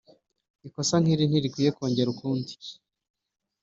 [0.67, 2.53] ikosa nk’iri ntirikwiye kongera ukundi